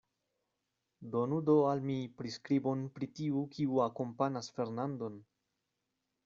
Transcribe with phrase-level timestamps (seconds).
[1.15, 5.21] Donu do al mi priskribon pri tiu, kiu akompanas Fernandon.